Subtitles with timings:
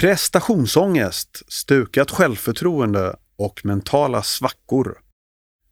[0.00, 4.98] Prestationsångest, stukat självförtroende och mentala svackor.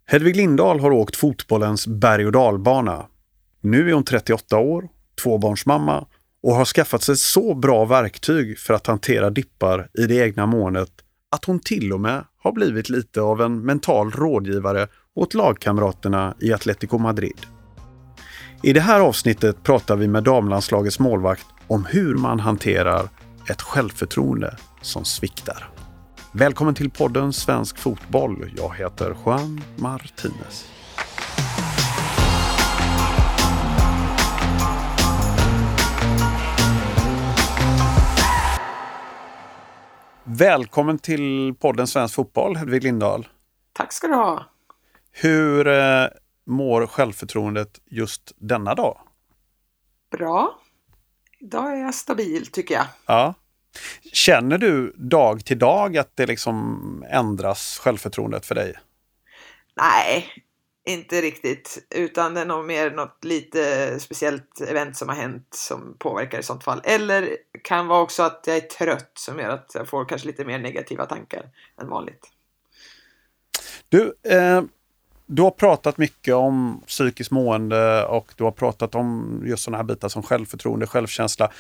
[0.06, 3.07] Hedvig Lindahl har åkt fotbollens berg och dalbana.
[3.60, 4.89] Nu är hon 38 år,
[5.23, 6.07] tvåbarnsmamma
[6.42, 10.91] och har skaffat sig så bra verktyg för att hantera dippar i det egna månet
[11.30, 16.52] att hon till och med har blivit lite av en mental rådgivare åt lagkamraterna i
[16.52, 17.46] Atletico Madrid.
[18.62, 23.09] I det här avsnittet pratar vi med damlandslagets målvakt om hur man hanterar
[23.50, 25.70] ett självförtroende som sviktar.
[26.32, 28.53] Välkommen till podden Svensk Fotboll.
[28.57, 30.70] Jag heter Juan Martinez.
[40.25, 43.29] Välkommen till podden Svensk Fotboll, Hedvig Lindahl.
[43.73, 44.45] Tack ska du ha.
[45.12, 46.06] Hur eh,
[46.47, 48.98] mår självförtroendet just denna dag?
[50.11, 50.59] Bra.
[51.45, 52.87] Idag är jag stabil tycker jag.
[53.07, 53.34] Ja.
[54.12, 58.75] Känner du dag till dag att det liksom ändras självförtroendet för dig?
[59.77, 60.28] Nej,
[60.87, 61.87] inte riktigt.
[61.91, 66.42] Utan det är nog mer något lite speciellt event som har hänt som påverkar i
[66.42, 66.81] sånt fall.
[66.84, 70.45] Eller kan vara också att jag är trött som gör att jag får kanske lite
[70.45, 71.50] mer negativa tankar
[71.81, 72.31] än vanligt.
[73.89, 74.62] Du, eh,
[75.27, 79.84] du har pratat mycket om psykiskt mående och du har pratat om just sådana här
[79.84, 81.53] bitar som självförtroende, självkänsla.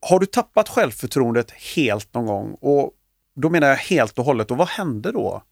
[0.00, 2.56] Har du tappat självförtroendet helt någon gång?
[2.60, 2.92] Och
[3.34, 4.50] då menar jag helt och hållet.
[4.50, 5.42] Och vad hände då?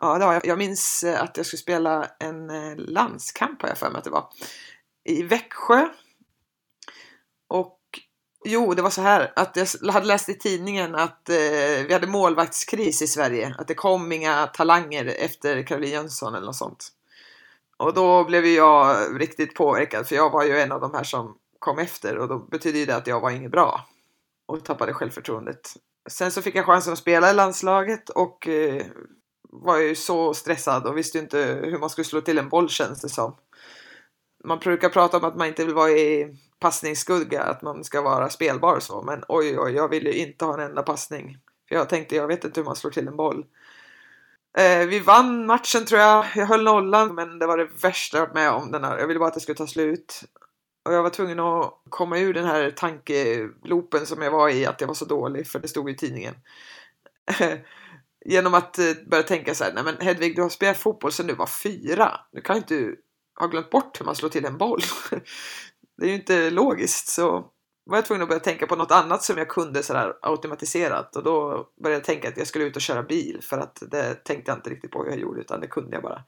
[0.00, 0.46] Ja, det jag.
[0.46, 4.04] jag minns eh, att jag skulle spela en eh, landskamp har jag för mig att
[4.04, 4.28] det var.
[5.04, 5.88] I Växjö.
[7.48, 7.78] Och
[8.44, 11.36] jo, det var så här att jag hade läst i tidningen att eh,
[11.86, 13.54] vi hade målvaktskris i Sverige.
[13.58, 16.88] Att det kom inga talanger efter Caroline Jönsson eller något sånt.
[17.76, 21.36] Och då blev jag riktigt påverkad för jag var ju en av de här som
[21.58, 23.86] kom efter och då betyder det att jag var inget bra
[24.46, 25.72] och tappade självförtroendet.
[26.10, 28.86] Sen så fick jag chansen att spela i landslaget och eh,
[29.42, 33.00] var ju så stressad och visste inte hur man skulle slå till en boll känns
[33.00, 33.36] det som.
[34.44, 38.30] Man brukar prata om att man inte vill vara i passningsskugga, att man ska vara
[38.30, 41.38] spelbar och så, men oj, oj, jag vill ju inte ha en enda passning.
[41.68, 43.44] För jag tänkte, jag vet inte hur man slår till en boll.
[44.58, 46.26] Eh, vi vann matchen tror jag.
[46.34, 48.72] Jag höll nollan, men det var det värsta jag varit med om.
[48.72, 48.98] Den här.
[48.98, 50.22] Jag ville bara att det skulle ta slut.
[50.84, 54.80] Och jag var tvungen att komma ur den här tankeloopen som jag var i, att
[54.80, 56.34] jag var så dålig, för det stod i tidningen.
[58.24, 61.26] Genom att eh, börja tänka så här, nej men Hedvig, du har spelat fotboll sedan
[61.26, 62.20] du var fyra.
[62.32, 62.94] Du kan inte
[63.40, 64.82] ha glömt bort hur man slår till en boll.
[65.96, 67.50] det är ju inte logiskt, så
[67.84, 71.22] var jag tvungen att börja tänka på något annat som jag kunde sådär automatiserat och
[71.22, 74.50] då började jag tänka att jag skulle ut och köra bil för att det tänkte
[74.50, 76.22] jag inte riktigt på hur jag gjorde utan det kunde jag bara.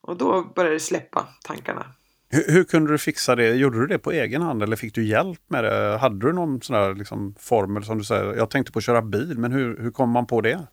[0.00, 1.86] Och då började det släppa tankarna.
[2.28, 3.54] Hur, hur, kunde du fixa det?
[3.54, 5.98] Gjorde du det på egen hand eller fick du hjälp med det?
[5.98, 9.02] Hade du någon sån här liksom formel som du säger, jag tänkte på att köra
[9.02, 10.66] bil, men hur, hur kom man på det?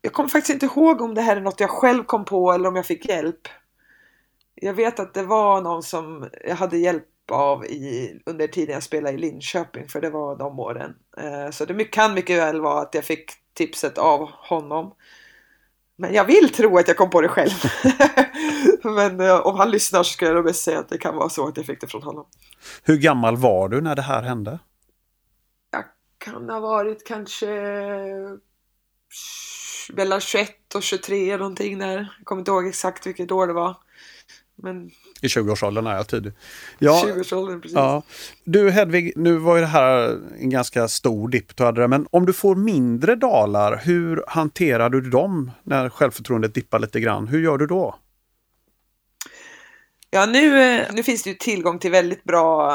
[0.00, 2.68] Jag kommer faktiskt inte ihåg om det här är något jag själv kom på eller
[2.68, 3.48] om jag fick hjälp.
[4.60, 8.82] Jag vet att det var någon som jag hade hjälp av i, under tiden jag
[8.82, 10.94] spelade i Linköping, för det var de åren.
[11.18, 14.94] Eh, så det kan mycket väl vara att jag fick tipset av honom.
[15.96, 17.50] Men jag vill tro att jag kom på det själv.
[18.82, 21.48] Men uh, om han lyssnar så ska jag bäst säga att det kan vara så
[21.48, 22.26] att jag fick det från honom.
[22.82, 24.58] Hur gammal var du när det här hände?
[25.70, 25.84] Jag
[26.18, 27.46] kan ha varit kanske
[29.92, 31.96] mellan 21 och 23 någonting där.
[32.18, 33.76] Jag kommer inte ihåg exakt vilket år det var.
[34.56, 34.90] Men...
[35.22, 36.32] I 20-årsåldern är jag tydlig.
[36.78, 37.74] Ja, 20-årsåldern, precis.
[37.74, 38.02] Ja.
[38.44, 42.06] Du Hedvig, nu var ju det här en ganska stor dipp du hade det, men
[42.10, 47.28] om du får mindre dalar, hur hanterar du dem när självförtroendet dippar lite grann?
[47.28, 47.94] Hur gör du då?
[50.10, 52.72] Ja, nu, eh, nu finns det ju tillgång till väldigt bra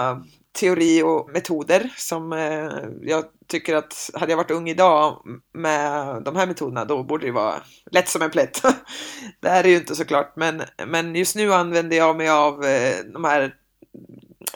[0.51, 2.69] teori och metoder som eh,
[3.01, 5.21] jag tycker att hade jag varit ung idag
[5.53, 8.61] med de här metoderna då borde det vara lätt som en plätt.
[9.39, 12.95] det här är ju inte såklart men, men just nu använder jag mig av eh,
[13.13, 13.55] de här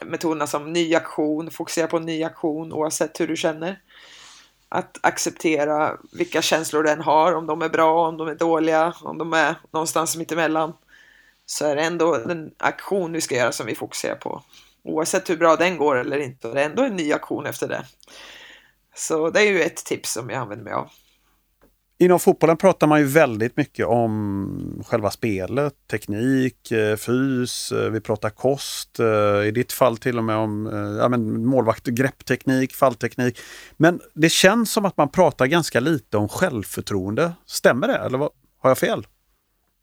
[0.06, 3.80] metoderna som ny aktion, fokusera på ny aktion oavsett hur du känner.
[4.70, 9.18] Att acceptera vilka känslor den har, om de är bra, om de är dåliga, om
[9.18, 10.74] de är någonstans mittemellan
[11.46, 14.44] så är det ändå den aktion vi ska göra som vi fokuserar på.
[14.85, 16.47] Oavsett hur bra den går eller inte.
[16.47, 17.85] Det är ändå en ny aktion efter det.
[18.96, 20.90] Så det är ju ett tips som jag använder mig av.
[21.97, 28.02] Inom fotbollen pratar man ju väldigt mycket om själva spelet, teknik, eh, fys, eh, vi
[28.02, 30.66] pratar kost, eh, i ditt fall till och med om
[30.99, 33.40] ja, men målvakt, greppteknik, fallteknik.
[33.78, 37.34] Men det känns som att man pratar ganska lite om självförtroende.
[37.46, 39.08] Stämmer det eller har jag fel?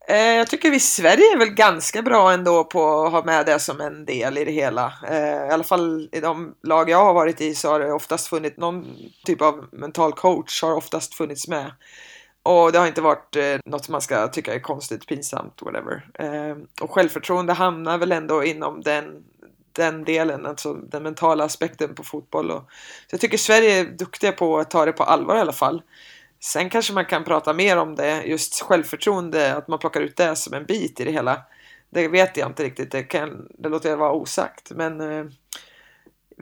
[0.07, 3.45] Eh, jag tycker vi i Sverige är väl ganska bra ändå på att ha med
[3.45, 4.93] det som en del i det hela.
[5.09, 8.27] Eh, I alla fall i de lag jag har varit i så har det oftast
[8.27, 8.95] funnits någon
[9.25, 11.71] typ av mental coach har oftast funnits med.
[12.43, 16.05] Och det har inte varit eh, något man ska tycka är konstigt, pinsamt, whatever.
[16.13, 19.23] Eh, och självförtroende hamnar väl ändå inom den,
[19.71, 22.51] den delen, alltså den mentala aspekten på fotboll.
[22.51, 22.61] Och,
[23.07, 25.81] så jag tycker Sverige är duktiga på att ta det på allvar i alla fall.
[26.43, 30.35] Sen kanske man kan prata mer om det, just självförtroende, att man plockar ut det
[30.35, 31.41] som en bit i det hela.
[31.89, 34.71] Det vet jag inte riktigt, det, kan, det låter jag vara osagt.
[34.71, 35.25] Men eh,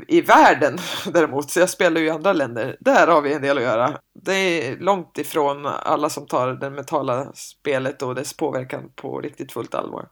[0.08, 0.78] i världen
[1.14, 4.00] däremot, så jag spelar ju i andra länder, där har vi en del att göra.
[4.14, 9.52] Det är långt ifrån alla som tar det mentala spelet och dess påverkan på riktigt
[9.52, 10.08] fullt allvar.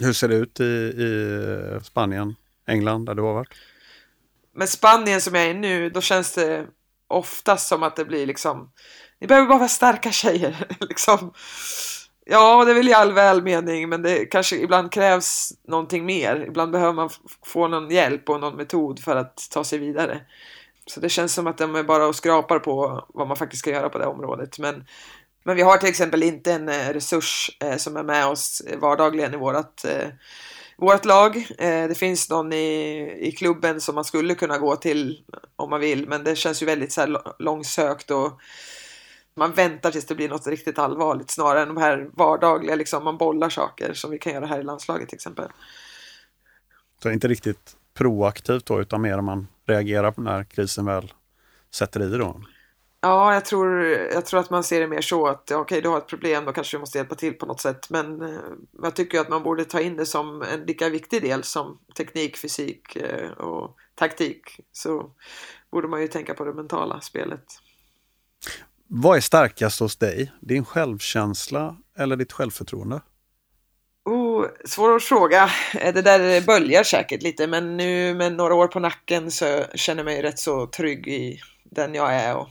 [0.00, 2.34] Hur ser det ut i, i Spanien,
[2.66, 3.54] England, där du har varit?
[4.54, 6.66] Men Spanien som jag är nu, då känns det
[7.08, 8.70] oftast som att det blir liksom
[9.24, 10.66] ni behöver bara vara starka tjejer.
[10.80, 11.32] liksom.
[12.24, 16.44] Ja, det är väl i all välmening, men det kanske ibland krävs någonting mer.
[16.48, 17.10] Ibland behöver man
[17.46, 20.20] få någon hjälp och någon metod för att ta sig vidare.
[20.86, 23.70] Så det känns som att de är bara och skrapar på vad man faktiskt ska
[23.70, 24.58] göra på det området.
[24.58, 24.84] Men,
[25.44, 29.34] men vi har till exempel inte en eh, resurs eh, som är med oss vardagligen
[29.34, 30.08] i vårt eh,
[30.76, 31.36] vårt lag.
[31.36, 35.18] Eh, det finns någon i, i klubben som man skulle kunna gå till
[35.56, 38.40] om man vill, men det känns ju väldigt så här långsökt och
[39.36, 43.18] man väntar tills det blir något riktigt allvarligt snarare än de här vardagliga, liksom, man
[43.18, 45.48] bollar saker som vi kan göra här i landslaget till exempel.
[47.02, 51.12] Så inte riktigt proaktivt då, utan mer om man reagerar när krisen väl
[51.74, 52.40] sätter i då?
[53.00, 55.88] Ja, jag tror, jag tror att man ser det mer så att okej, okay, du
[55.88, 57.90] har ett problem, då kanske vi måste hjälpa till på något sätt.
[57.90, 58.38] Men eh,
[58.82, 62.36] jag tycker att man borde ta in det som en lika viktig del som teknik,
[62.36, 64.60] fysik eh, och taktik.
[64.72, 65.10] Så
[65.70, 67.44] borde man ju tänka på det mentala spelet.
[68.88, 70.32] Vad är starkast hos dig?
[70.40, 73.00] Din självkänsla eller ditt självförtroende?
[74.04, 75.50] Oh, svår fråga.
[75.74, 79.98] Eh, det där böljar säkert lite men nu med några år på nacken så känner
[79.98, 82.48] jag mig rätt så trygg i den jag är och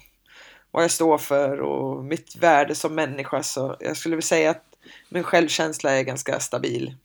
[0.71, 3.43] vad jag står för och mitt värde som människa.
[3.43, 4.65] Så jag skulle vilja säga att
[5.09, 6.95] min självkänsla är ganska stabil.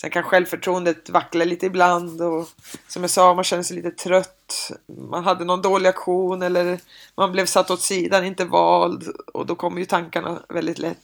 [0.00, 2.48] Sen kan självförtroendet vackla lite ibland och
[2.88, 4.70] som jag sa, man känner sig lite trött.
[5.10, 6.80] Man hade någon dålig aktion eller
[7.16, 10.98] man blev satt åt sidan, inte vald och då kommer ju tankarna väldigt lätt.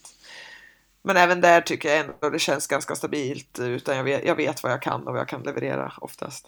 [1.04, 4.62] Men även där tycker jag ändå det känns ganska stabilt utan jag vet, jag vet
[4.62, 6.46] vad jag kan och vad jag kan leverera oftast.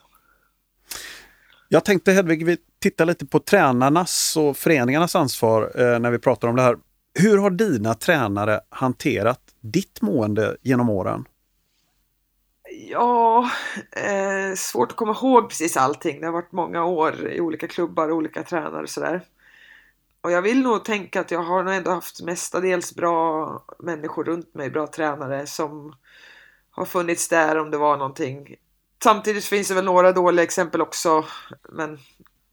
[1.69, 6.49] Jag tänkte Hedvig, vi tittar lite på tränarnas och föreningarnas ansvar eh, när vi pratar
[6.49, 6.77] om det här.
[7.19, 11.25] Hur har dina tränare hanterat ditt mående genom åren?
[12.91, 13.51] Ja,
[13.93, 16.21] eh, svårt att komma ihåg precis allting.
[16.21, 19.23] Det har varit många år i olika klubbar och olika tränare och sådär.
[20.21, 24.55] Och jag vill nog tänka att jag har nog ändå haft mestadels bra människor runt
[24.55, 25.95] mig, bra tränare som
[26.71, 28.57] har funnits där om det var någonting.
[29.03, 31.25] Samtidigt finns det väl några dåliga exempel också,
[31.69, 31.99] men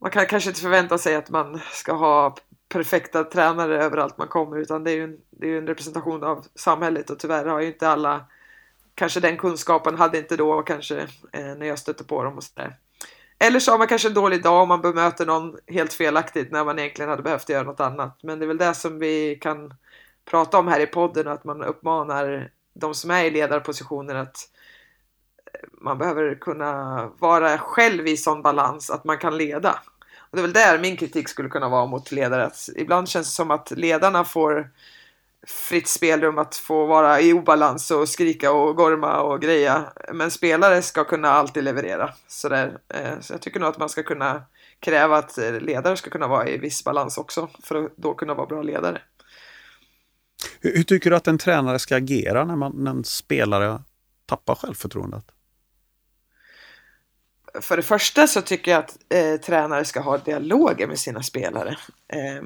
[0.02, 2.36] man kan kanske inte förvänta sig att man ska ha
[2.70, 6.46] perfekta tränare överallt man kommer utan det är ju en, det är en representation av
[6.56, 8.26] samhället och tyvärr har ju inte alla
[9.02, 11.00] kanske den kunskapen hade inte då kanske
[11.32, 12.76] eh, när jag stötte på dem och sådär.
[13.40, 16.66] Eller så har man kanske en dålig dag om man bemöter någon helt felaktigt när
[16.66, 18.20] man egentligen hade behövt göra något annat.
[18.24, 19.74] Men det är väl det som vi kan
[20.26, 24.38] prata om här i podden att man uppmanar de som är i ledarpositioner att
[25.54, 29.80] eh, man behöver kunna vara själv i sån balans att man kan leda.
[30.18, 32.46] Och det är väl där min kritik skulle kunna vara mot ledare.
[32.46, 34.70] Att ibland känns det som att ledarna får
[35.48, 39.94] fritt spelrum att få vara i obalans och skrika och gorma och greja.
[40.14, 42.14] Men spelare ska kunna alltid leverera.
[42.28, 42.78] Sådär.
[42.90, 44.44] Eh, så jag tycker nog att man ska kunna
[44.80, 48.48] kräva att ledare ska kunna vara i viss balans också för att då kunna vara
[48.48, 49.02] bra ledare.
[50.60, 53.82] Hur, hur tycker du att en tränare ska agera när, man, när en spelare
[54.26, 55.26] tappar självförtroendet?
[57.62, 61.78] För det första så tycker jag att eh, tränare ska ha dialoger med sina spelare.
[62.08, 62.44] Eh,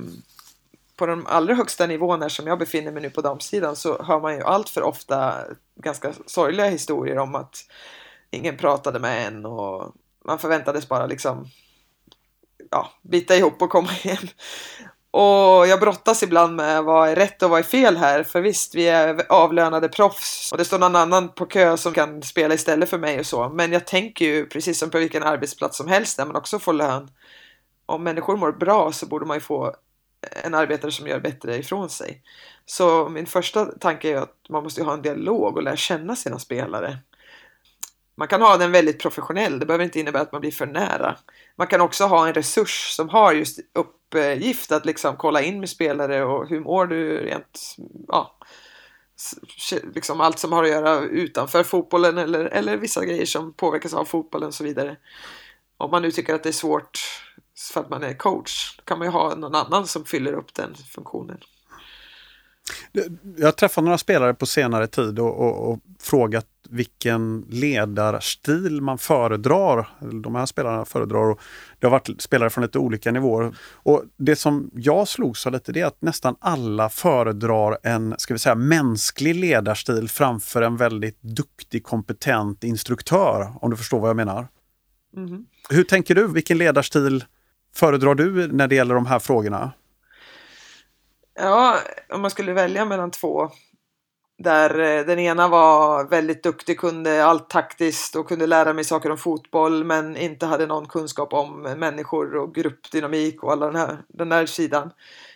[0.95, 4.35] på de allra högsta nivåerna som jag befinner mig nu på damsidan så hör man
[4.35, 5.35] ju allt för ofta
[5.75, 7.57] ganska sorgliga historier om att
[8.31, 9.93] ingen pratade med en och
[10.25, 11.47] man förväntades bara liksom
[12.71, 14.29] ja, bita ihop och komma igen.
[15.11, 18.23] Och jag brottas ibland med vad är rätt och vad är fel här.
[18.23, 22.21] För visst, vi är avlönade proffs och det står någon annan på kö som kan
[22.21, 23.49] spela istället för mig och så.
[23.49, 26.73] Men jag tänker ju precis som på vilken arbetsplats som helst där man också får
[26.73, 27.11] lön.
[27.85, 29.75] Om människor mår bra så borde man ju få
[30.31, 32.21] en arbetare som gör bättre ifrån sig.
[32.65, 36.39] Så min första tanke är att man måste ha en dialog och lära känna sina
[36.39, 36.97] spelare.
[38.17, 41.17] Man kan ha den väldigt professionell, det behöver inte innebära att man blir för nära.
[41.55, 45.69] Man kan också ha en resurs som har just uppgift att liksom kolla in med
[45.69, 47.75] spelare och hur mår du rent,
[48.07, 48.37] ja,
[49.95, 54.05] liksom allt som har att göra utanför fotbollen eller, eller vissa grejer som påverkas av
[54.05, 54.97] fotbollen och så vidare.
[55.77, 56.99] Om man nu tycker att det är svårt
[57.73, 60.53] för att man är coach, då kan man ju ha någon annan som fyller upp
[60.53, 61.37] den funktionen.
[63.37, 68.97] Jag har träffat några spelare på senare tid och, och, och, frågat vilken ledarstil man
[68.97, 69.89] föredrar.
[70.23, 71.31] De här spelarna föredrar.
[71.31, 71.39] Och
[71.79, 73.55] det har varit spelare från lite olika nivåer.
[73.73, 78.33] Och Det som jag slogs av lite det är att nästan alla föredrar en ska
[78.33, 83.53] vi säga, mänsklig ledarstil framför en väldigt duktig, kompetent instruktör.
[83.61, 84.47] Om du förstår vad jag menar.
[85.17, 85.45] Mm.
[85.69, 86.27] Hur tänker du?
[86.27, 87.23] Vilken ledarstil
[87.75, 89.71] föredrar du när det gäller de här frågorna?
[91.39, 91.79] Ja,
[92.09, 93.49] om man skulle välja mellan två.
[94.37, 99.11] Där eh, den ena var väldigt duktig, kunde allt taktiskt och kunde lära mig saker
[99.11, 103.97] om fotboll men inte hade någon kunskap om människor och gruppdynamik och alla den här
[104.07, 104.91] den där sidan.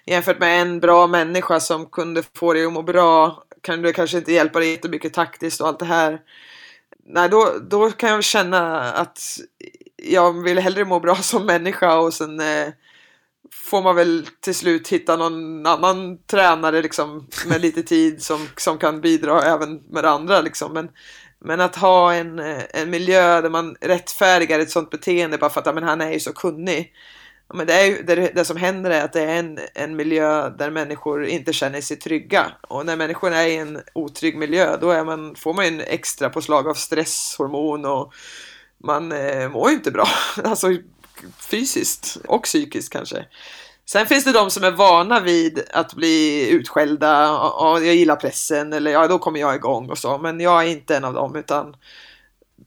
[0.05, 4.17] Jämfört med en bra människa som kunde få dig att må bra kan du kanske
[4.17, 6.21] inte hjälpa dig jättemycket taktiskt och allt det här.
[7.05, 9.19] Nej, då, då kan jag känna att
[10.03, 12.67] jag vill hellre må bra som människa och sen eh,
[13.53, 18.77] får man väl till slut hitta någon annan tränare liksom, med lite tid som, som
[18.77, 20.41] kan bidra även med det andra.
[20.41, 20.73] Liksom.
[20.73, 20.89] Men,
[21.45, 22.39] men att ha en,
[22.69, 26.19] en miljö där man rättfärdigar ett sånt beteende bara för att men han är ju
[26.19, 26.93] så kunnig.
[27.53, 30.49] Men det, är ju, det, det som händer är att det är en, en miljö
[30.49, 32.51] där människor inte känner sig trygga.
[32.61, 36.29] Och när människor är i en otrygg miljö då är man, får man en extra
[36.29, 38.13] påslag av stresshormon och
[38.83, 40.07] man eh, mår ju inte bra.
[40.43, 40.67] Alltså
[41.49, 43.25] fysiskt och psykiskt kanske.
[43.85, 48.73] Sen finns det de som är vana vid att bli utskällda och jag gillar pressen
[48.73, 50.17] eller ja, då kommer jag igång och så.
[50.17, 51.75] Men jag är inte en av dem utan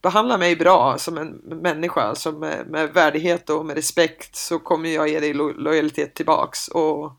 [0.03, 4.89] behandla mig bra som en människa som med, med värdighet och med respekt så kommer
[4.89, 6.69] jag ge dig lo lojalitet tillbaks.
[6.69, 7.19] Och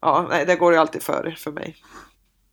[0.00, 1.76] ja, nej, det går ju alltid före för mig.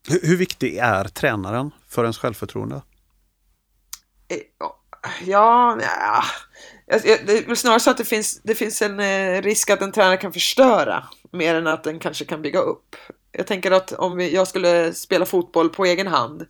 [0.10, 2.82] Hur, hur viktig är tränaren för ens självförtroende?
[4.28, 4.68] Eh,
[5.26, 6.24] ja, ja
[6.88, 10.18] det är snarare så att det finns, det finns en eh, risk att en tränare
[10.18, 12.96] kan förstöra mer än att den kanske kan bygga upp.
[13.32, 16.46] Jag tänker att om jag skulle spela fotboll på egen hand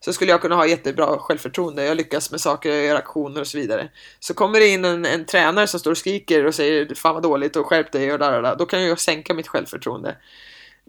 [0.00, 1.84] så skulle jag kunna ha jättebra självförtroende.
[1.84, 3.88] Jag lyckas med saker, jag gör aktioner och så vidare.
[4.20, 7.22] Så kommer det in en, en tränare som står och skriker och säger fan vad
[7.22, 10.16] dåligt och skärp dig och där, där, då kan jag sänka mitt självförtroende.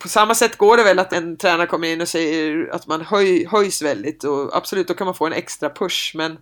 [0.01, 3.01] På samma sätt går det väl att en tränare kommer in och säger att man
[3.01, 6.37] höj, höjs väldigt och absolut då kan man få en extra push men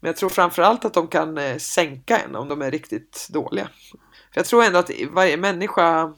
[0.00, 3.68] men jag tror framförallt att de kan eh, sänka en om de är riktigt dåliga.
[4.32, 6.14] För jag tror ändå att varje människa,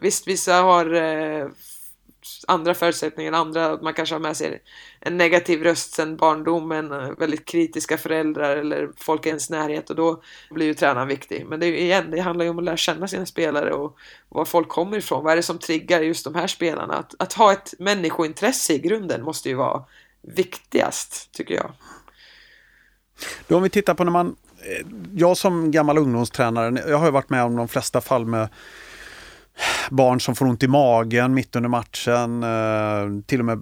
[0.00, 1.48] visst vissa har eh,
[2.46, 4.62] andra förutsättningar än andra, man kanske har med sig
[5.00, 9.96] en negativ röst sedan barndomen, eh, väldigt kritiska föräldrar eller folk i ens närhet och
[9.96, 11.46] då blir ju tränaren viktig.
[11.48, 13.96] Men det är ju igen, det handlar ju om att lära känna sina spelare och
[14.28, 15.24] var folk kommer ifrån.
[15.24, 16.94] Vad är det som triggar just de här spelarna?
[16.94, 19.84] Att, att ha ett människointresse i grunden måste ju vara
[20.22, 21.72] viktigast, tycker jag.
[23.48, 27.30] Då om vi tittar på när man, eh, jag som gammal ungdomstränare, jag har varit
[27.30, 28.48] med om de flesta fall med
[29.90, 32.42] barn som får ont i magen mitt under matchen.
[32.42, 33.58] Eh, till och med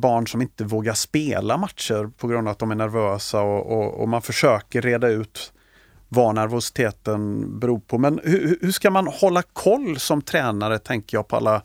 [0.00, 4.00] barn som inte vågar spela matcher på grund av att de är nervösa och, och,
[4.00, 5.52] och man försöker reda ut
[6.08, 7.98] vad nervositeten beror på.
[7.98, 11.62] Men hur, hur, ska man hålla koll som tränare, tänker jag, på alla,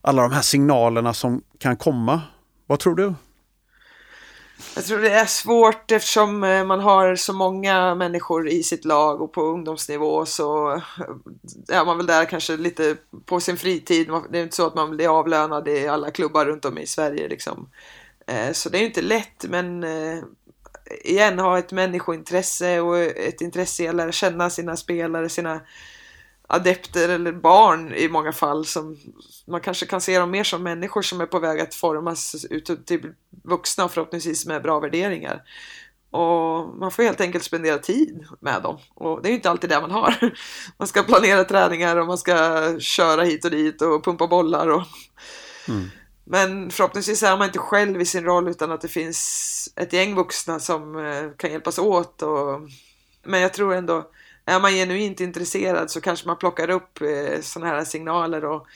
[0.00, 2.20] alla de här signalerna som kan komma?
[2.66, 3.14] Vad tror du?
[4.74, 9.22] Jag tror det är svårt eftersom eh, man har så många människor i sitt lag
[9.22, 10.82] och på ungdomsnivå så eh,
[11.68, 12.96] är man väl där kanske lite
[13.26, 14.10] på sin fritid.
[14.30, 17.28] Det är inte så att man blir avlönad i alla klubbar runt om i Sverige
[17.28, 17.68] liksom.
[18.26, 19.84] Eh, så det är inte lätt men
[21.04, 25.60] igen ha ett människointresse och ett intresse i att lära känna sina spelare, sina
[26.50, 28.96] adepter eller barn i många fall som
[29.46, 32.86] man kanske kan se dem mer som människor som är på väg att formas ut
[32.86, 33.12] till
[33.44, 35.42] vuxna och förhoppningsvis med bra värderingar.
[36.10, 38.78] Och man får helt enkelt spendera tid med dem.
[38.94, 40.32] Och det är ju inte alltid det man har.
[40.78, 42.34] Man ska planera träningar och man ska
[42.80, 44.68] köra hit och dit och pumpa bollar.
[44.68, 44.82] Och...
[45.68, 45.90] Mm.
[46.24, 50.14] Men förhoppningsvis är man inte själv i sin roll utan att det finns ett gäng
[50.14, 52.22] vuxna som eh, kan hjälpas åt.
[52.22, 52.60] Och...
[53.24, 54.10] Men jag tror ändå
[54.48, 58.66] är man genuint intresserad så kanske man plockar upp eh, sådana här signaler och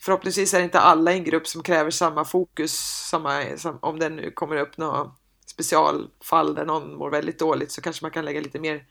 [0.00, 2.72] förhoppningsvis är det inte alla i en grupp som kräver samma fokus
[3.10, 5.10] samma, som, om det nu kommer upp några
[5.46, 8.84] specialfall där någon mår väldigt dåligt så kanske man kan lägga lite mer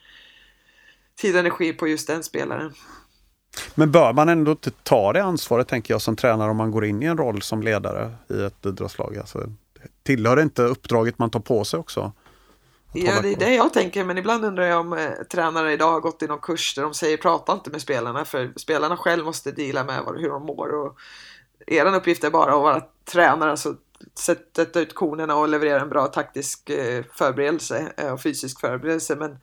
[1.21, 2.73] tid och energi på just den spelaren.
[3.75, 6.85] Men bör man ändå inte ta det ansvaret, tänker jag, som tränare om man går
[6.85, 9.17] in i en roll som ledare i ett idrottslag?
[9.17, 9.43] Alltså,
[10.03, 12.11] tillhör det inte uppdraget man tar på sig också?
[12.93, 15.99] Ja, det är det jag tänker, men ibland undrar jag om eh, tränare idag har
[15.99, 19.51] gått i någon kurs där de säger prata inte med spelarna, för spelarna själv måste
[19.51, 20.73] dela med hur de mår.
[20.73, 20.99] Och
[21.67, 23.75] er uppgift är bara att vara tränare, alltså
[24.19, 29.15] sätta ut konerna och leverera en bra taktisk eh, förberedelse eh, och fysisk förberedelse.
[29.15, 29.37] Men,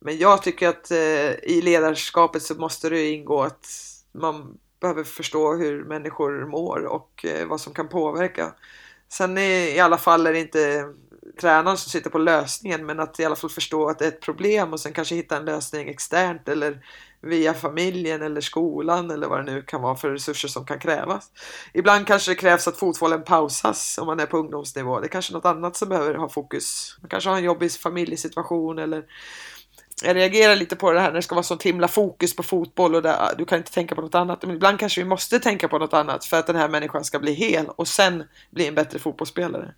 [0.00, 3.66] men jag tycker att eh, i ledarskapet så måste det ingå att
[4.12, 8.54] man behöver förstå hur människor mår och vad som kan påverka.
[9.08, 10.92] Sen i alla fall är det inte
[11.40, 14.20] tränaren som sitter på lösningen men att i alla fall förstå att det är ett
[14.20, 16.78] problem och sen kanske hitta en lösning externt eller
[17.20, 21.30] via familjen eller skolan eller vad det nu kan vara för resurser som kan krävas.
[21.72, 25.00] Ibland kanske det krävs att fotbollen pausas om man är på ungdomsnivå.
[25.00, 26.96] Det är kanske något annat som behöver ha fokus.
[27.00, 29.04] Man kanske har en jobbig familjesituation eller
[30.02, 32.94] jag reagerar lite på det här när det ska vara sånt himla fokus på fotboll
[32.94, 34.42] och där, du kan inte tänka på något annat.
[34.42, 37.18] Men ibland kanske vi måste tänka på något annat för att den här människan ska
[37.18, 39.74] bli hel och sen bli en bättre fotbollsspelare.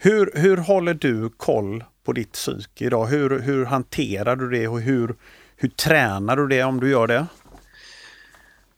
[0.00, 3.06] Hur, hur håller du koll på ditt psyke idag?
[3.06, 5.16] Hur, hur hanterar du det och hur,
[5.56, 7.26] hur tränar du det om du gör det?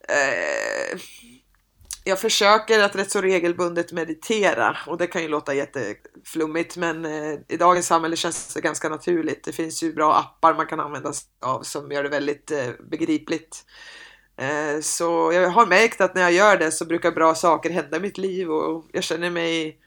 [0.08, 0.98] Eh,
[2.04, 7.38] jag försöker att rätt så regelbundet meditera och det kan ju låta jätteflummigt men eh,
[7.48, 9.44] i dagens samhälle känns det ganska naturligt.
[9.44, 12.68] Det finns ju bra appar man kan använda sig av som gör det väldigt eh,
[12.90, 13.64] begripligt.
[14.36, 17.96] Eh, så jag har märkt att när jag gör det så brukar bra saker hända
[17.96, 19.78] i mitt liv och jag känner mig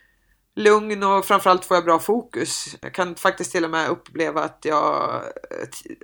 [0.55, 2.75] lugn och framförallt får jag bra fokus.
[2.81, 5.21] Jag kan faktiskt till och med uppleva att jag,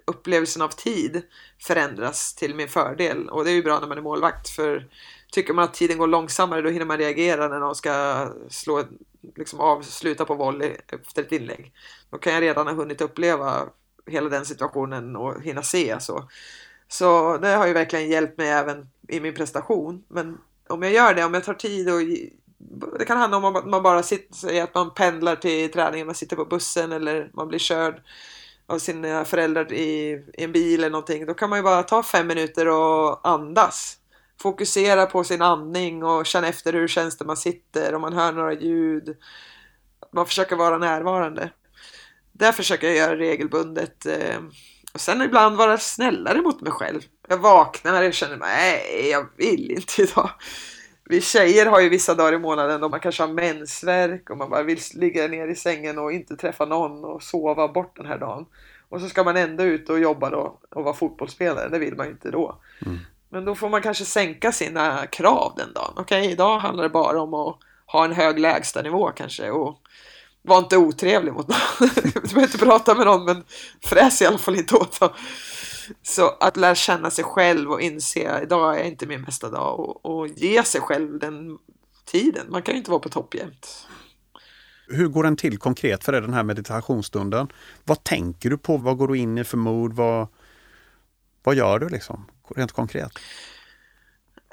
[0.05, 1.21] upplevelsen av tid
[1.59, 4.87] förändras till min fördel och det är ju bra när man är målvakt för
[5.31, 8.83] tycker man att tiden går långsammare då hinner man reagera när någon ska slå,
[9.35, 11.73] liksom avsluta på volley efter ett inlägg.
[12.09, 13.69] Då kan jag redan ha hunnit uppleva
[14.05, 16.29] hela den situationen och hinna se så.
[16.87, 20.03] Så det har ju verkligen hjälpt mig även i min prestation.
[20.07, 20.37] Men
[20.67, 22.01] om jag gör det, om jag tar tid och
[22.99, 26.35] det kan handla om att man bara sitter, att man pendlar till träningen, man sitter
[26.35, 28.01] på bussen eller man blir körd
[28.67, 31.25] av sina föräldrar i, i en bil eller någonting.
[31.25, 33.97] Då kan man ju bara ta fem minuter och andas.
[34.41, 38.31] Fokusera på sin andning och känna efter hur känns det man sitter, om man hör
[38.31, 39.17] några ljud.
[40.13, 41.49] Man försöker vara närvarande.
[42.31, 44.05] Det försöker jag göra regelbundet.
[44.05, 44.39] Eh,
[44.93, 47.01] och sen ibland vara snällare mot mig själv.
[47.27, 50.29] Jag vaknar och känner nej, jag vill inte idag
[51.09, 54.49] vi tjejer har ju vissa dagar i månaden då man kanske har mensvärk och man
[54.49, 58.17] bara vill ligga ner i sängen och inte träffa någon och sova bort den här
[58.17, 58.45] dagen.
[58.89, 62.05] Och så ska man ändå ut och jobba då och vara fotbollsspelare, det vill man
[62.05, 62.61] ju inte då.
[62.85, 62.99] Mm.
[63.29, 65.93] Men då får man kanske sänka sina krav den dagen.
[65.97, 69.77] Okej, okay, idag handlar det bara om att ha en hög lägstanivå kanske och
[70.41, 71.89] var inte otrevlig mot någon.
[72.13, 73.43] du behöver inte prata med någon men
[73.83, 75.09] fräs i alla fall inte åt dem.
[76.01, 80.05] Så att lära känna sig själv och inse idag är inte min bästa dag och,
[80.05, 81.57] och ge sig själv den
[82.05, 82.45] tiden.
[82.49, 83.87] Man kan ju inte vara på topp jämt.
[84.87, 87.51] Hur går den till konkret för dig den här meditationsstunden?
[87.83, 88.77] Vad tänker du på?
[88.77, 89.93] Vad går du in i för mod?
[89.93, 90.27] Vad,
[91.43, 92.25] vad gör du liksom
[92.55, 93.11] rent konkret?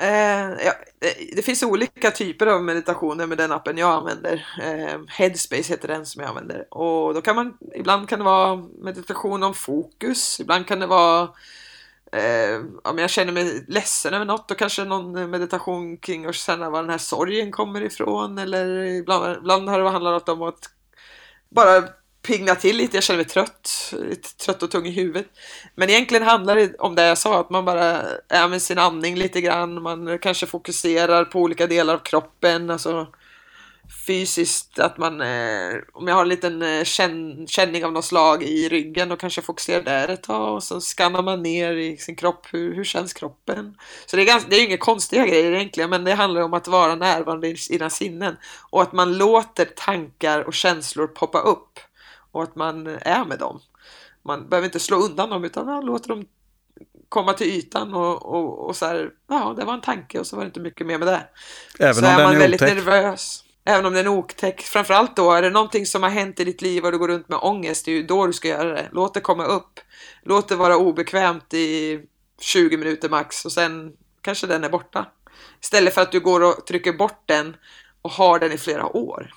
[0.01, 4.47] Eh, ja, det, det, finns olika typer av meditationer med den appen jag använder.
[4.63, 6.75] Eh, Headspace heter den som jag använder.
[6.75, 11.23] Och då kan man, ibland kan det vara meditation om fokus, ibland kan det vara
[12.13, 16.71] eh, om jag känner mig ledsen över något, då kanske någon meditation kring att känna
[16.71, 18.39] var den här sorgen kommer ifrån.
[18.39, 20.71] Eller ibland, ibland har det handlat om att
[21.49, 21.83] bara
[22.27, 25.27] pigna till lite, jag känner mig trött, lite trött och tung i huvudet.
[25.75, 29.17] Men egentligen handlar det om det jag sa, att man bara är med sin andning
[29.17, 33.07] lite grann, man kanske fokuserar på olika delar av kroppen, alltså
[34.07, 38.43] fysiskt, att man, eh, om jag har en liten eh, känn, känning av något slag
[38.43, 41.97] i ryggen, då kanske jag fokuserar där ett tag och så skannar man ner i
[41.97, 43.77] sin kropp, hur, hur känns kroppen?
[44.07, 46.69] Så det är, ganska, det är inga konstiga grejer egentligen, men det handlar om att
[46.69, 48.37] vara närvarande i sina sinnen
[48.71, 51.79] och att man låter tankar och känslor poppa upp
[52.37, 53.61] och att man är med dem.
[54.22, 56.27] Man behöver inte slå undan dem utan man låter dem
[57.09, 60.37] komma till ytan och, och, och så här, ja, det var en tanke och så
[60.37, 61.27] var det inte mycket mer med det.
[61.79, 62.75] Även så om är man är väldigt otäck.
[62.75, 63.44] nervös.
[63.64, 64.62] Även om den är otäck.
[64.62, 67.29] Framförallt då, är det någonting som har hänt i ditt liv och du går runt
[67.29, 68.88] med ångest, det är ju då du ska göra det.
[68.92, 69.81] Låt det komma upp.
[70.22, 72.01] Låt det vara obekvämt i
[72.40, 75.07] 20 minuter max och sen kanske den är borta.
[75.62, 77.57] Istället för att du går och trycker bort den
[78.03, 79.31] och har den i flera år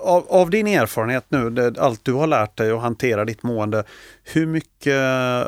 [0.00, 3.84] av, av, din erfarenhet nu, det, allt du har lärt dig att hantera ditt mående,
[4.24, 4.98] hur mycket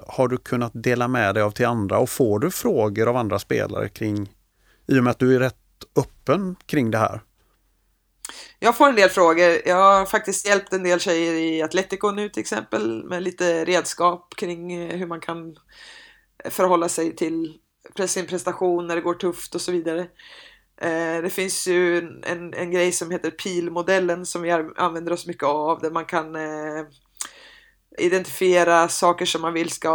[0.07, 3.39] har du kunnat dela med dig av till andra och får du frågor av andra
[3.39, 4.31] spelare kring,
[4.87, 5.57] i och med att du är rätt
[5.97, 7.21] öppen kring det här?
[8.59, 9.59] Jag får en del frågor.
[9.67, 14.35] Jag har faktiskt hjälpt en del tjejer i Atletico nu till exempel med lite redskap
[14.37, 15.57] kring eh, hur man kan
[16.51, 17.59] förhålla sig till
[18.07, 20.07] sin prestation när det går tufft och så vidare.
[20.81, 25.49] Eh, det finns ju en, en grej som heter pilmodellen som vi använder oss mycket
[25.49, 26.85] av där man kan eh,
[27.99, 29.91] identifiera saker som man vill ska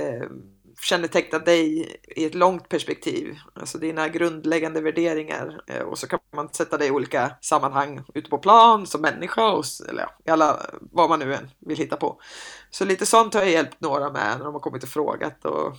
[0.00, 0.26] eh,
[0.80, 3.36] känneteckna dig i ett långt perspektiv.
[3.54, 5.60] Alltså dina grundläggande värderingar.
[5.66, 9.52] Eh, och så kan man sätta dig i olika sammanhang ute på plan som människa
[9.52, 12.20] och eller ja, alla, vad man nu än vill hitta på.
[12.70, 15.44] Så lite sånt har jag hjälpt några med när de har kommit och frågat.
[15.44, 15.76] Och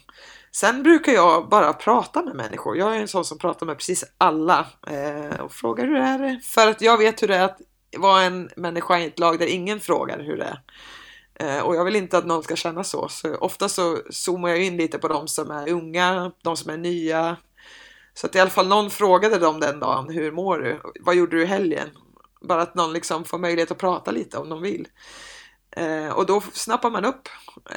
[0.60, 2.78] sen brukar jag bara prata med människor.
[2.78, 6.40] Jag är en sån som pratar med precis alla eh, och frågar hur det är.
[6.44, 7.62] För att jag vet hur det är att
[7.98, 10.62] vara en människa i ett lag där ingen frågar hur det är.
[11.58, 13.08] Eh, och jag vill inte att någon ska känna så.
[13.08, 16.78] så ofta så zoomar jag in lite på de som är unga, de som är
[16.78, 17.38] nya.
[18.14, 20.82] Så att i alla fall någon frågade dem den dagen, hur mår du?
[21.00, 21.90] Vad gjorde du i helgen?
[22.42, 24.88] Bara att någon liksom får möjlighet att prata lite om de vill.
[25.72, 27.30] Eh, och då snappar man upp.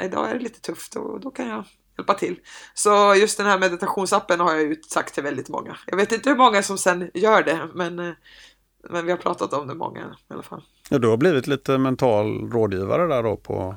[0.02, 1.64] Idag är det lite tufft och då kan jag
[2.00, 2.36] hjälpa till.
[2.74, 5.76] Så just den här meditationsappen har jag ju sagt till väldigt många.
[5.86, 8.12] Jag vet inte hur många som sen gör det, men, eh,
[8.90, 10.62] men vi har pratat om det många i alla fall.
[10.90, 13.76] Ja, du har blivit lite mental rådgivare där då på,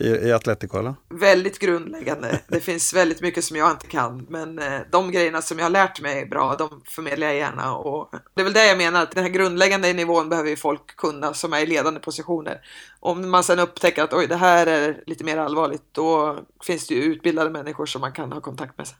[0.00, 0.94] i, i Atletico eller?
[1.08, 2.40] Väldigt grundläggande.
[2.48, 5.70] Det finns väldigt mycket som jag inte kan, men eh, de grejerna som jag har
[5.70, 7.74] lärt mig bra, de förmedlar jag gärna.
[7.74, 10.96] Och det är väl det jag menar, att den här grundläggande nivån behöver ju folk
[10.96, 12.60] kunna som är i ledande positioner.
[13.00, 16.94] Om man sedan upptäcker att oj, det här är lite mer allvarligt, då finns det
[16.94, 18.98] ju utbildade människor som man kan ha kontakt med sen.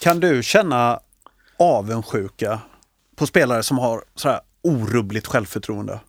[0.00, 1.00] Kan du känna
[1.58, 2.60] avundsjuka
[3.16, 6.00] på spelare som har sådär orubbligt självförtroende?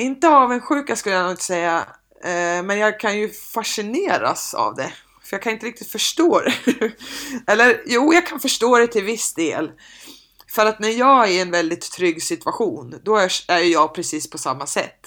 [0.00, 1.86] Inte avundsjuka skulle jag nog inte säga,
[2.24, 4.92] eh, men jag kan ju fascineras av det.
[5.22, 6.92] För jag kan inte riktigt förstå det.
[7.52, 9.70] Eller jo, jag kan förstå det till viss del.
[10.54, 13.16] För att när jag är i en väldigt trygg situation, då
[13.48, 15.06] är jag precis på samma sätt.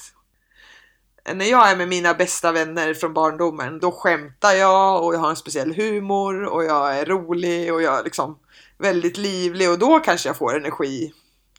[1.33, 5.29] När jag är med mina bästa vänner från barndomen, då skämtar jag och jag har
[5.29, 8.39] en speciell humor och jag är rolig och jag är liksom
[8.77, 11.13] väldigt livlig och då kanske jag får energi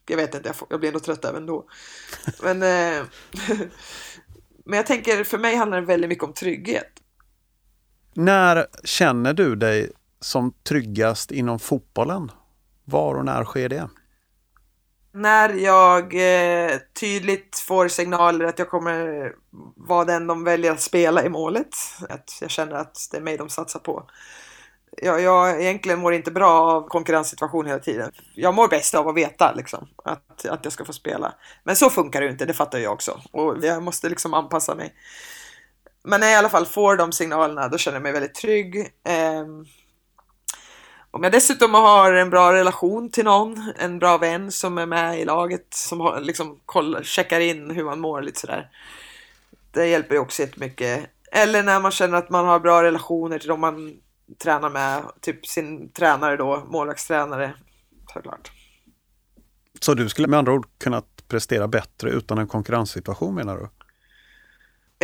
[0.06, 1.64] jag vet inte, jag, får, jag blir nog trött även då.
[2.42, 3.04] Men, eh,
[4.64, 6.92] men jag tänker, för mig handlar det väldigt mycket om trygghet.
[8.14, 12.30] När känner du dig som tryggast inom fotbollen?
[12.84, 13.88] Var och när sker det?
[15.12, 19.32] När jag eh, tydligt får signaler att jag kommer
[19.76, 21.68] vara den de väljer att spela i målet.
[22.08, 24.08] Att jag känner att det är mig de satsar på
[24.96, 28.12] jag, jag egentligen mår inte bra av konkurrenssituation hela tiden.
[28.34, 31.34] Jag mår bäst av att veta liksom, att, att jag ska få spela.
[31.64, 33.20] Men så funkar det ju inte, det fattar jag också.
[33.30, 34.94] Och jag måste liksom anpassa mig.
[36.04, 38.76] Men när jag i alla fall får de signalerna, då känner jag mig väldigt trygg.
[39.04, 39.44] Eh,
[41.10, 45.20] om jag dessutom har en bra relation till någon, en bra vän som är med
[45.20, 48.70] i laget, som har, liksom kollar, checkar in hur man mår lite sådär.
[49.70, 51.06] Det hjälper ju också jättemycket.
[51.32, 53.96] Eller när man känner att man har bra relationer till de man
[54.42, 57.54] tränar med, typ sin tränare då, målvaktstränare
[58.12, 58.50] såklart.
[59.80, 63.68] Så du skulle med andra ord kunnat prestera bättre utan en konkurrenssituation menar du?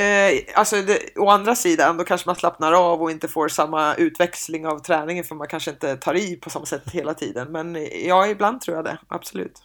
[0.03, 3.95] Eh, alltså det, å andra sidan, då kanske man slappnar av och inte får samma
[3.95, 7.53] utväxling av träningen för man kanske inte tar i på samma sätt hela tiden.
[7.53, 9.63] Men ja, ibland tror jag det, absolut.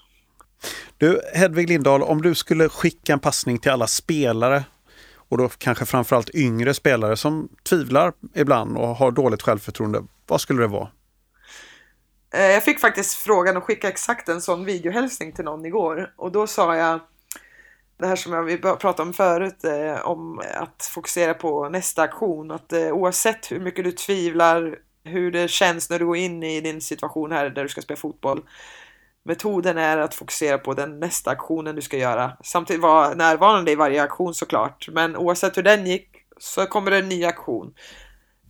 [0.97, 4.63] Du, Hedvig Lindahl, om du skulle skicka en passning till alla spelare
[5.29, 10.03] och då kanske framförallt yngre spelare som tvivlar ibland och har dåligt självförtroende.
[10.27, 10.87] Vad skulle det vara?
[12.33, 16.31] Eh, jag fick faktiskt frågan att skicka exakt en sån videohälsning till någon igår och
[16.31, 16.99] då sa jag
[17.97, 22.51] det här som jag pratade om förut, eh, om att fokusera på nästa aktion.
[22.51, 26.61] Att eh, oavsett hur mycket du tvivlar, hur det känns när du går in i
[26.61, 28.43] din situation här där du ska spela fotboll,
[29.27, 32.37] Metoden är att fokusera på den nästa aktionen du ska göra.
[32.43, 34.89] Samtidigt vara närvarande i varje aktion såklart.
[34.91, 37.73] Men oavsett hur den gick så kommer det en ny aktion.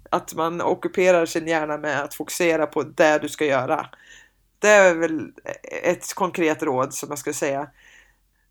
[0.10, 3.90] Att man ockuperar sin hjärna med att fokusera på det du ska göra.
[4.60, 5.32] Det är väl
[5.84, 7.68] ett konkret råd som jag skulle säga.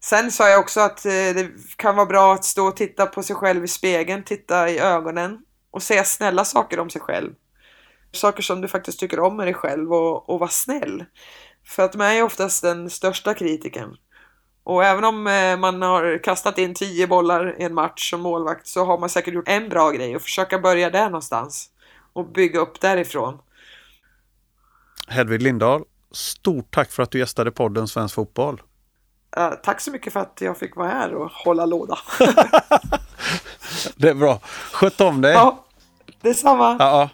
[0.04, 3.22] Sen sa jag också att eh, det kan vara bra att stå och titta på
[3.22, 5.38] sig själv i spegeln, titta i ögonen
[5.70, 7.32] och säga snälla saker om sig själv.
[8.12, 11.04] Saker som du faktiskt tycker om med dig själv och, och vara snäll.
[11.66, 13.96] För att man är oftast den största kritiken.
[14.64, 18.66] Och även om eh, man har kastat in tio bollar i en match som målvakt
[18.66, 21.70] så har man säkert gjort en bra grej och försöka börja där någonstans.
[22.12, 23.38] Och bygga upp därifrån.
[25.08, 28.62] Hedvig Lindahl, stort tack för att du gästade podden Svensk Fotboll.
[29.38, 31.98] Uh, tack så mycket för att jag fick vara här och hålla låda.
[33.96, 34.40] det är bra.
[34.72, 35.32] Sköt om dig.
[35.32, 35.64] Ja,
[36.20, 36.76] detsamma.
[36.78, 37.10] Ja,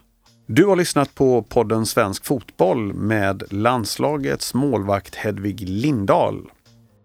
[0.52, 6.50] du har lyssnat på podden Svensk Fotboll med landslagets målvakt Hedvig Lindahl.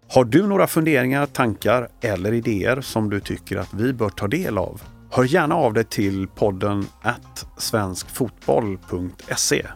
[0.08, 4.58] Har du några funderingar, tankar eller idéer som du tycker att vi bör ta del
[4.58, 4.82] av?
[5.10, 9.66] Hör gärna av dig till podden at svenskfotboll.se.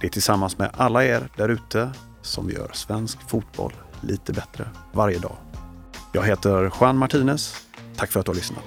[0.00, 1.90] Det är tillsammans med alla er där ute
[2.22, 5.36] som gör svensk fotboll lite bättre varje dag.
[6.12, 7.66] Jag heter Juan Martinez.
[7.96, 8.64] Tack för att du har lyssnat.